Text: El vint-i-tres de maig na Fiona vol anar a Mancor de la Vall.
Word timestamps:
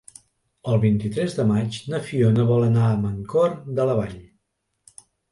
El 0.69 0.77
vint-i-tres 0.83 1.35
de 1.39 1.43
maig 1.49 1.75
na 1.93 1.99
Fiona 2.07 2.45
vol 2.51 2.65
anar 2.67 2.85
a 2.85 2.95
Mancor 3.01 3.53
de 3.81 3.85
la 3.91 3.99
Vall. 4.01 4.15